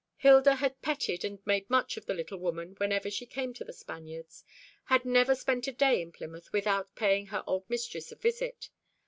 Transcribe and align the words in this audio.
Hilda 0.17 0.55
had 0.55 0.81
petted 0.81 1.23
and 1.23 1.45
made 1.45 1.69
much 1.69 1.95
of 1.95 2.07
the 2.07 2.15
little 2.15 2.39
woman 2.39 2.73
whenever 2.79 3.11
she 3.11 3.27
came 3.27 3.53
to 3.53 3.63
The 3.63 3.71
Spaniards; 3.71 4.43
had 4.85 5.05
never 5.05 5.35
spent 5.35 5.67
a 5.67 5.71
day 5.71 6.01
in 6.01 6.11
Plymouth 6.11 6.51
without 6.51 6.95
paying 6.95 7.27
her 7.27 7.43
old 7.45 7.69
mistress 7.69 8.11
a 8.11 8.15
visit. 8.15 8.71